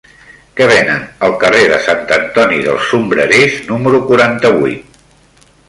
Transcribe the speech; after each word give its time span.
Què 0.59 0.65
venen 0.69 1.03
al 1.27 1.35
carrer 1.43 1.67
de 1.73 1.77
Sant 1.89 2.01
Antoni 2.17 2.59
dels 2.69 2.89
Sombrerers 2.95 3.61
número 3.69 4.03
quaranta-vuit? 4.09 5.03